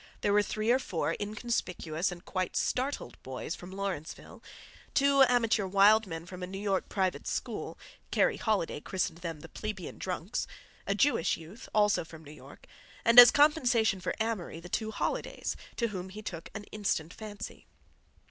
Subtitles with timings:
[0.21, 4.41] There were three or four inconspicuous and quite startled boys from Lawrenceville,
[4.95, 7.77] two amateur wild men from a New York private school
[8.09, 10.47] (Kerry Holiday christened them the "plebeian drunks"),
[10.87, 12.65] a Jewish youth, also from New York,
[13.05, 17.67] and, as compensation for Amory, the two Holidays, to whom he took an instant fancy.